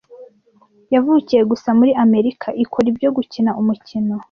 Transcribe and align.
yavukiye 0.93 1.41
gusa 1.51 1.69
muri 1.79 1.91
Amerika 2.05 2.47
ikora 2.63 2.85
ibyo 2.91 3.09
gukina 3.17 3.51
umukino 3.61 4.13